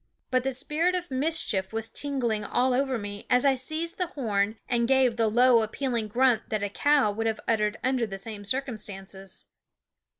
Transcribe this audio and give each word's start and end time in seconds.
But 0.31 0.43
the 0.43 0.51
spirit 0.51 0.95
of 0.95 1.11
mischief 1.11 1.71
was 1.71 1.87
tingling 1.87 2.43
all 2.43 2.73
over 2.73 2.97
me 2.97 3.27
as 3.29 3.45
I 3.45 3.53
seized 3.53 3.99
the 3.99 4.07
horn 4.07 4.57
and 4.67 4.87
gave 4.87 5.15
the 5.15 5.27
low 5.27 5.61
appealing 5.61 6.07
grunt 6.07 6.49
that 6.49 6.63
a 6.63 6.69
cow 6.69 7.11
would 7.11 7.27
have 7.27 7.39
uttered 7.47 7.77
under 7.83 8.07
the 8.07 8.17
same 8.17 8.43
circumstances. 8.43 9.45